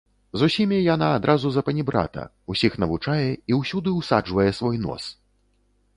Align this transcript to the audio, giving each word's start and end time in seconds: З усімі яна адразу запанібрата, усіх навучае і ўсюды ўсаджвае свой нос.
З 0.41 0.45
усімі 0.51 0.77
яна 0.93 1.09
адразу 1.17 1.51
запанібрата, 1.57 2.23
усіх 2.55 2.79
навучае 2.85 3.25
і 3.49 3.61
ўсюды 3.61 3.89
ўсаджвае 4.01 4.51
свой 4.61 4.85
нос. 4.87 5.03